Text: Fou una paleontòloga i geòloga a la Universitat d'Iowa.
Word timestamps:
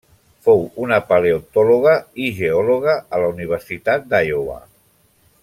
Fou 0.45 0.61
una 0.85 0.97
paleontòloga 1.11 1.93
i 2.23 2.31
geòloga 2.39 2.97
a 3.17 3.21
la 3.25 3.29
Universitat 3.35 4.09
d'Iowa. 4.15 4.59